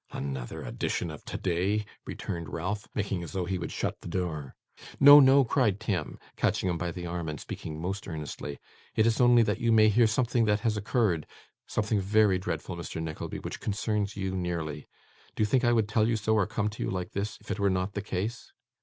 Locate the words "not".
17.69-17.93